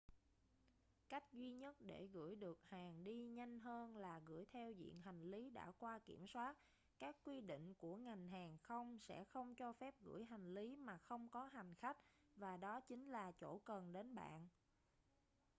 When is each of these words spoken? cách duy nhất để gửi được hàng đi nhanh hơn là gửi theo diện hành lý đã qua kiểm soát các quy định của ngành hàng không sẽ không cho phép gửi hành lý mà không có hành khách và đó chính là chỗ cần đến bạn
cách 1.09 1.23
duy 1.33 1.51
nhất 1.51 1.75
để 1.81 2.07
gửi 2.13 2.35
được 2.35 2.59
hàng 2.63 3.03
đi 3.03 3.23
nhanh 3.25 3.59
hơn 3.59 3.97
là 3.97 4.19
gửi 4.25 4.45
theo 4.51 4.71
diện 4.71 4.99
hành 5.01 5.21
lý 5.31 5.49
đã 5.49 5.71
qua 5.79 5.99
kiểm 5.99 6.27
soát 6.27 6.55
các 6.99 7.15
quy 7.25 7.41
định 7.41 7.73
của 7.73 7.95
ngành 7.97 8.27
hàng 8.27 8.57
không 8.63 8.99
sẽ 8.99 9.23
không 9.23 9.55
cho 9.55 9.73
phép 9.73 9.95
gửi 10.01 10.25
hành 10.25 10.53
lý 10.53 10.75
mà 10.75 10.97
không 10.97 11.29
có 11.29 11.45
hành 11.45 11.75
khách 11.75 11.97
và 12.35 12.57
đó 12.57 12.79
chính 12.79 13.07
là 13.07 13.31
chỗ 13.31 13.59
cần 13.65 13.91
đến 13.91 14.15
bạn 14.15 14.47